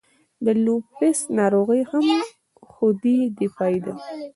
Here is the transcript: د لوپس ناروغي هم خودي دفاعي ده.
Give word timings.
د 0.45 0.47
لوپس 0.65 1.17
ناروغي 1.37 1.81
هم 1.91 2.05
خودي 2.71 3.17
دفاعي 3.41 3.79
ده. 3.85 3.93